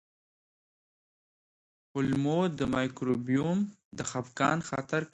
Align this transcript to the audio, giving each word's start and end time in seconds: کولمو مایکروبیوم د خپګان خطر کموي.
کولمو 1.91 2.39
مایکروبیوم 2.73 3.57
د 3.97 3.99
خپګان 4.09 4.57
خطر 4.69 5.01
کموي. 5.03 5.09